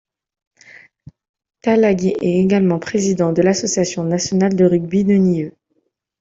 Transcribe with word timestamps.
Talagi 1.61 2.15
est 2.23 2.39
également 2.41 2.79
président 2.79 3.33
de 3.33 3.43
l'association 3.43 4.03
nationale 4.03 4.55
de 4.55 4.65
rugby 4.65 5.03
de 5.03 5.13
Niue. 5.13 5.53